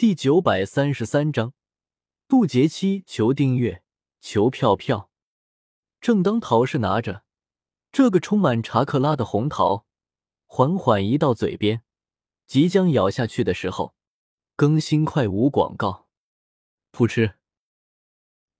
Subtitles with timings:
[0.00, 1.52] 第九百三十三章，
[2.26, 3.82] 渡劫期，求订阅，
[4.18, 5.10] 求票票。
[6.00, 7.24] 正当陶氏拿着
[7.92, 9.84] 这个充满查克拉的红桃，
[10.46, 11.82] 缓缓移到嘴边，
[12.46, 13.94] 即将咬下去的时候，
[14.56, 16.08] 更新快无广告。
[16.92, 17.34] 噗嗤！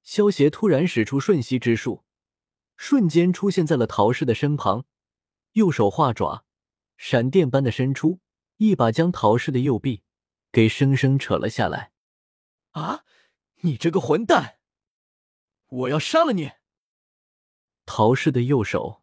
[0.02, 2.04] 萧协突然使出瞬息之术，
[2.76, 4.84] 瞬间出现在了陶氏的身旁，
[5.52, 6.44] 右手化爪，
[6.98, 8.20] 闪电般的伸出，
[8.58, 10.02] 一把将陶氏的右臂。
[10.52, 11.92] 给生生扯了下来！
[12.70, 13.04] 啊！
[13.62, 14.58] 你这个混蛋！
[15.66, 16.52] 我要杀了你！
[17.84, 19.02] 陶氏的右手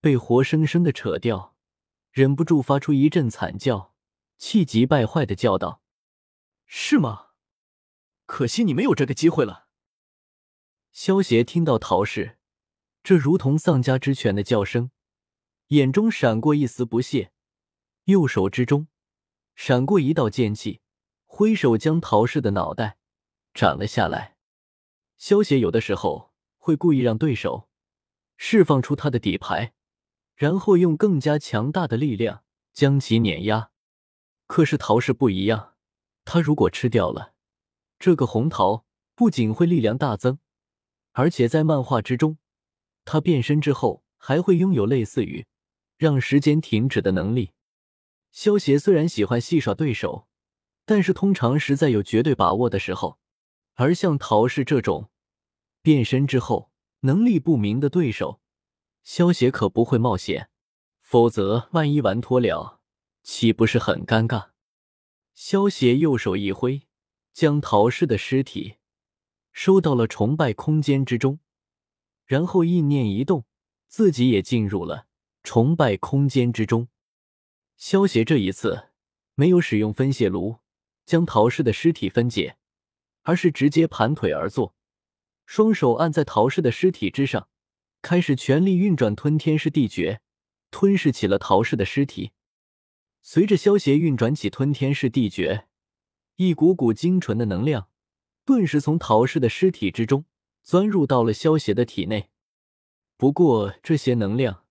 [0.00, 1.56] 被活生生的扯掉，
[2.10, 3.94] 忍不住发出一阵惨叫，
[4.38, 5.82] 气急败坏的叫道
[6.66, 7.30] ：“是吗？
[8.26, 9.68] 可惜你没有这个机会了。”
[10.92, 12.38] 萧邪听到陶氏
[13.02, 14.92] 这如同丧家之犬的叫声，
[15.68, 17.32] 眼中闪过一丝不屑，
[18.04, 18.86] 右手之中
[19.56, 20.82] 闪过一道剑气。
[21.36, 22.96] 挥手将陶氏的脑袋
[23.52, 24.36] 斩了下来。
[25.16, 27.68] 萧协有的时候会故意让对手
[28.36, 29.74] 释放出他的底牌，
[30.36, 33.72] 然后用更加强大的力量将其碾压。
[34.46, 35.74] 可是陶氏不一样，
[36.24, 37.34] 他如果吃掉了
[37.98, 38.86] 这个红桃，
[39.16, 40.38] 不仅会力量大增，
[41.14, 42.38] 而且在漫画之中，
[43.04, 45.44] 他变身之后还会拥有类似于
[45.96, 47.50] 让时间停止的能力。
[48.30, 50.28] 萧协虽然喜欢戏耍对手。
[50.86, 53.18] 但是通常实在有绝对把握的时候，
[53.74, 55.10] 而像陶氏这种
[55.82, 58.40] 变身之后能力不明的对手，
[59.02, 60.50] 萧协可不会冒险，
[61.00, 62.80] 否则万一玩脱了，
[63.22, 64.50] 岂不是很尴尬？
[65.34, 66.86] 萧协右手一挥，
[67.32, 68.76] 将陶氏的尸体
[69.52, 71.40] 收到了崇拜空间之中，
[72.26, 73.44] 然后意念一动，
[73.88, 75.06] 自己也进入了
[75.42, 76.88] 崇拜空间之中。
[77.76, 78.90] 萧协这一次
[79.34, 80.58] 没有使用分解炉。
[81.06, 82.56] 将陶氏的尸体分解，
[83.22, 84.74] 而是直接盘腿而坐，
[85.46, 87.48] 双手按在陶氏的尸体之上，
[88.02, 90.20] 开始全力运转吞天噬地诀，
[90.70, 92.32] 吞噬起了陶氏的尸体。
[93.22, 95.66] 随着萧协运转起吞天噬地诀，
[96.36, 97.88] 一股股精纯的能量
[98.44, 100.26] 顿时从陶氏的尸体之中
[100.62, 102.28] 钻入到了萧协的体内。
[103.16, 104.64] 不过这些能量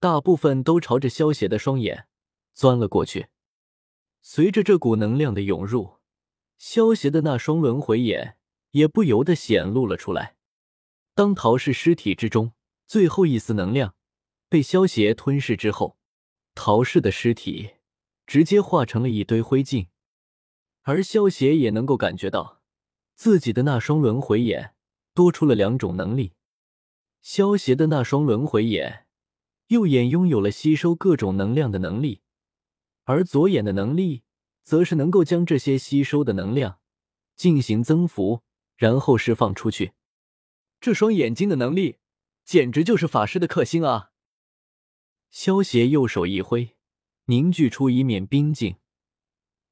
[0.00, 2.06] 大部分都朝着萧协的双眼
[2.54, 3.28] 钻了过去。
[4.30, 6.00] 随着这股能量的涌入，
[6.58, 8.36] 萧协的那双轮回眼
[8.72, 10.36] 也不由得显露了出来。
[11.14, 12.52] 当陶氏尸体之中
[12.86, 13.94] 最后一丝能量
[14.46, 15.96] 被萧协吞噬之后，
[16.54, 17.76] 陶氏的尸体
[18.26, 19.86] 直接化成了一堆灰烬，
[20.82, 22.60] 而萧协也能够感觉到
[23.14, 24.74] 自己的那双轮回眼
[25.14, 26.34] 多出了两种能力。
[27.22, 29.06] 萧协的那双轮回眼
[29.68, 32.20] 右眼拥有了吸收各种能量的能力。
[33.08, 34.22] 而左眼的能力，
[34.62, 36.78] 则是能够将这些吸收的能量
[37.36, 38.42] 进行增幅，
[38.76, 39.94] 然后释放出去。
[40.78, 41.96] 这双眼睛的能力，
[42.44, 44.10] 简直就是法师的克星啊！
[45.30, 46.76] 萧协右手一挥，
[47.24, 48.76] 凝聚出一面冰镜，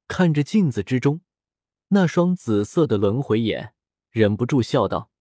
[0.07, 1.21] 看着镜子之中
[1.89, 3.75] 那双紫色的轮回眼，
[4.09, 5.11] 忍不住笑道。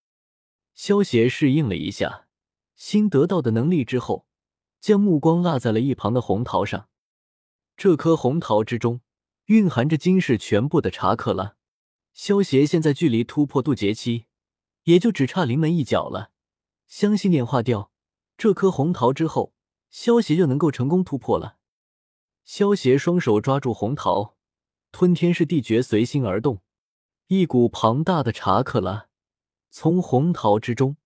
[0.75, 2.29] 萧协适应了一下
[2.75, 4.27] 新得到的能力之后，
[4.81, 6.89] 将目光落在了一旁的红桃上。
[7.77, 9.03] 这颗红桃之中
[9.47, 11.57] 蕴含着今世全部的查克拉，
[12.15, 14.25] 萧协现在距离突破渡劫期
[14.85, 16.31] 也就只差临门一脚了。
[16.87, 17.93] 相信炼化掉
[18.39, 19.53] 这颗红桃之后，
[19.91, 21.59] 萧协就能够成功突破了。
[22.45, 24.37] 萧协双手抓住红桃，
[24.91, 26.63] 吞天噬地诀随心而动，
[27.27, 29.09] 一股庞大的查克拉
[29.71, 30.97] 从红桃之中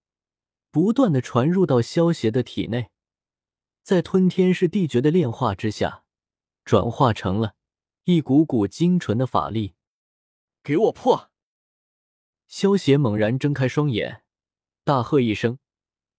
[0.70, 2.90] 不断的传入到萧协的体内，
[3.82, 6.04] 在吞天噬地诀的炼化之下。
[6.70, 7.56] 转化成了
[8.04, 9.74] 一股股精纯的法力，
[10.62, 11.32] 给我破！
[12.46, 14.22] 萧邪猛然睁开双眼，
[14.84, 15.58] 大喝一声，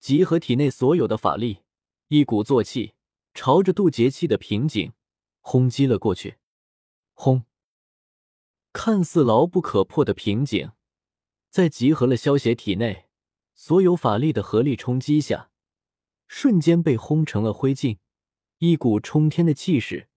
[0.02, 1.62] 集合体内所有的法力，
[2.10, 2.96] 一鼓作气
[3.34, 4.92] 朝着渡劫期的瓶颈
[5.40, 6.40] 轰击了过去。
[7.14, 7.46] 轰！
[8.74, 10.74] 看似牢不可破的瓶颈，
[11.50, 13.08] 在集合了萧邪体内
[13.54, 15.50] 所有法力的合力冲击下，
[16.28, 18.00] 瞬间被轰成了灰烬。
[18.58, 20.10] 一股冲天的气势。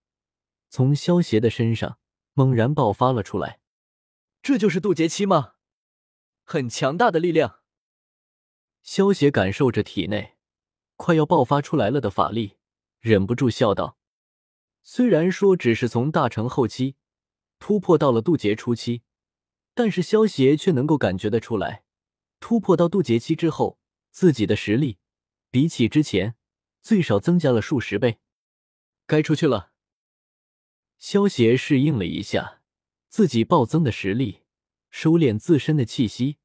[0.75, 1.99] 从萧邪的身上
[2.33, 3.61] 猛然爆发了出来，
[4.41, 5.53] 这就是渡劫期吗？
[6.43, 7.61] 很强大的力量。
[8.83, 10.35] 萧邪感受着体内
[10.97, 12.57] 快要爆发出来了的法力，
[12.99, 13.97] 忍不住笑道
[14.83, 16.97] ：“虽然说只是从大成后期
[17.57, 19.03] 突破到了渡劫初期，
[19.73, 21.85] 但是萧邪却能够感觉得出来，
[22.41, 23.79] 突破到渡劫期之后，
[24.11, 24.97] 自己的实力
[25.49, 26.35] 比起之前
[26.81, 28.19] 最少增加了数十倍。
[29.07, 29.71] 该出去了。”
[30.97, 32.61] 萧协适应了一下
[33.07, 34.41] 自己暴增的实力，
[34.89, 36.37] 收敛自身的气息，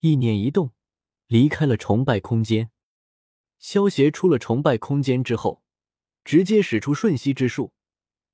[0.00, 0.72] 意念一动，
[1.26, 2.70] 离开了崇拜空间。
[3.58, 5.62] 萧协出了崇拜空间之后，
[6.24, 7.72] 直接使出瞬息之术，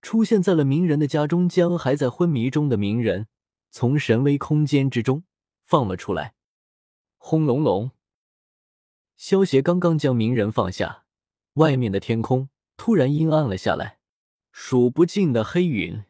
[0.00, 3.28] 出现在了鸣人的家中，将还在昏迷中的鸣人
[3.70, 5.24] 从神威空间之中
[5.64, 6.34] 放了出来。
[7.18, 7.92] 轰隆隆，
[9.16, 11.04] 萧协刚刚将鸣人放下，
[11.54, 14.00] 外面的天空突然阴暗了下来，
[14.54, 16.04] 数不尽的黑云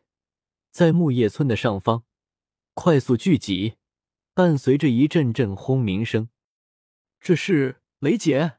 [0.72, 2.02] 在木叶村的上方
[2.74, 3.76] 快速聚集，
[4.34, 6.28] 伴随着一阵阵轰鸣声。
[7.20, 8.58] 这是雷劫。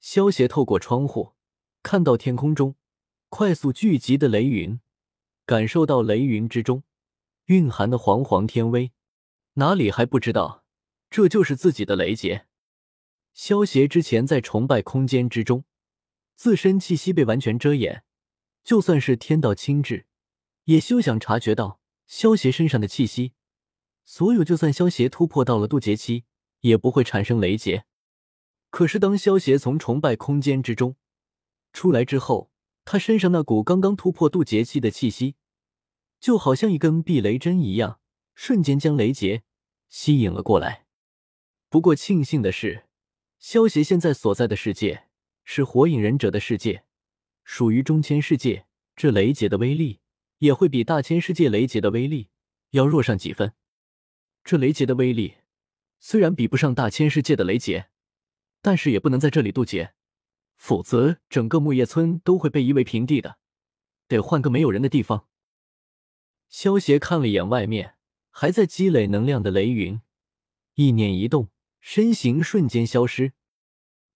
[0.00, 1.34] 萧协透过窗户
[1.82, 2.76] 看到天空中
[3.28, 4.80] 快速聚集的雷云，
[5.44, 6.82] 感受到雷云之中
[7.46, 8.90] 蕴含的煌煌天威，
[9.54, 10.64] 哪里还不知道
[11.10, 12.46] 这就是自己的雷劫？
[13.34, 15.64] 萧协之前在崇拜空间之中，
[16.34, 18.02] 自身气息被完全遮掩，
[18.66, 20.06] 就算是天道亲至，
[20.64, 21.78] 也休想察觉到
[22.08, 23.32] 萧协身上的气息。
[24.04, 26.24] 所有，就算萧协突破到了渡劫期，
[26.62, 27.84] 也不会产生雷劫。
[28.70, 30.96] 可是，当萧协从崇拜空间之中
[31.72, 32.50] 出来之后，
[32.84, 35.36] 他身上那股刚刚突破渡劫期的气息，
[36.18, 38.00] 就好像一根避雷针一样，
[38.34, 39.44] 瞬间将雷劫
[39.88, 40.86] 吸引了过来。
[41.68, 42.86] 不过，庆幸的是，
[43.38, 45.04] 萧协现在所在的世界
[45.44, 46.82] 是火影忍者的世界，
[47.46, 50.00] 属于中千世界，这雷劫的威力
[50.40, 52.28] 也会比大千世界雷劫的威力
[52.72, 53.54] 要弱上几分。
[54.44, 55.36] 这雷劫的威力
[55.98, 57.88] 虽然比不上大千世界的雷劫。
[58.62, 59.94] 但是也不能在这里渡劫，
[60.56, 63.38] 否则整个木叶村都会被夷为平地的。
[64.08, 65.28] 得换个没有人的地方。
[66.48, 67.94] 萧协看了一眼外面
[68.28, 70.00] 还在积累能量的雷云，
[70.74, 71.50] 意念一动，
[71.80, 73.34] 身形瞬间消失。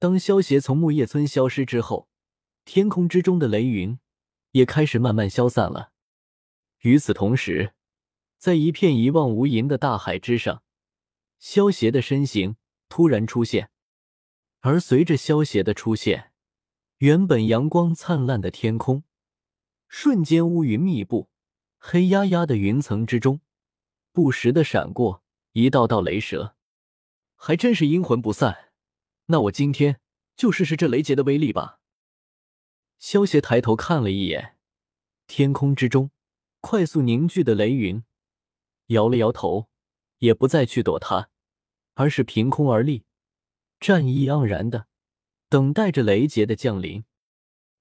[0.00, 2.08] 当萧协从木叶村消失之后，
[2.72, 3.98] 天空之中的雷云
[4.52, 5.90] 也开始慢慢消散了。
[6.82, 7.74] 与此同时，
[8.38, 10.62] 在一片一望无垠的大海之上，
[11.40, 12.54] 萧协的身形
[12.88, 13.70] 突然出现。
[14.60, 16.30] 而随着萧协的出现，
[16.98, 19.02] 原本阳光灿烂的天空，
[19.88, 21.28] 瞬间乌云密布，
[21.76, 23.40] 黑压压的云层之中，
[24.12, 25.24] 不时的闪过
[25.54, 26.54] 一道道雷蛇，
[27.34, 28.70] 还真是阴魂不散。
[29.26, 29.98] 那我今天
[30.36, 31.79] 就试试这雷劫的威力吧。
[33.00, 34.58] 萧协抬头看了一眼
[35.26, 36.10] 天空之中
[36.60, 38.04] 快速凝聚的雷云，
[38.88, 39.70] 摇了摇头，
[40.18, 41.30] 也不再去躲它，
[41.94, 43.06] 而是凭空而立。
[43.80, 44.86] 战意盎然的
[45.48, 47.04] 等待着雷劫的降临。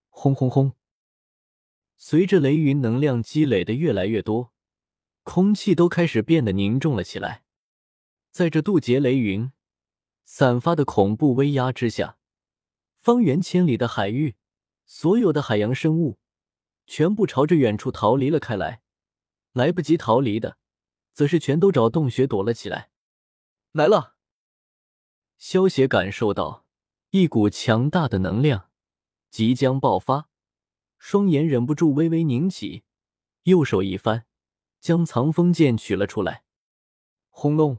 [0.08, 0.74] 轰轰轰！
[1.98, 4.54] 随着雷云能量积累的越来越多，
[5.24, 7.44] 空气都开始变得凝重了起来。
[8.32, 9.52] 在这渡劫雷云
[10.24, 12.18] 散发的恐怖威压之下，
[13.02, 14.38] 方圆千里的海域，
[14.92, 16.18] 所有的海洋生物
[16.88, 18.82] 全部朝着远处逃离了开来。
[19.52, 20.58] 来不及逃离的，
[21.14, 22.90] 则是全都找洞穴躲了起来。
[23.72, 24.16] 来了。
[25.38, 26.66] 萧协感受到
[27.12, 28.72] 一股强大的能量
[29.30, 30.28] 即将爆发，
[30.98, 32.84] 双眼忍不住微微凝起，
[33.44, 34.26] 右手一翻，
[34.80, 36.44] 将藏风剑取了出来。
[37.30, 37.78] 轰隆！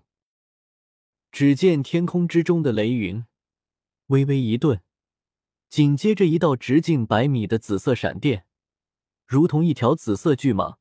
[1.33, 3.25] 只见天空之中的雷云
[4.07, 4.83] 微微一顿，
[5.71, 8.45] 紧接着一道直径百米的紫色闪电，
[9.25, 10.79] 如同一条紫色巨蟒，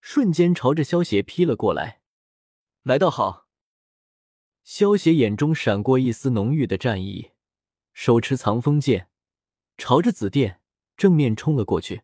[0.00, 2.00] 瞬间朝着萧邪劈了过来。
[2.84, 3.46] 来得好！
[4.62, 7.32] 萧邪眼中闪过一丝浓郁的战意，
[7.92, 9.10] 手持藏风剑，
[9.76, 10.62] 朝着紫电
[10.96, 12.00] 正面冲了过去。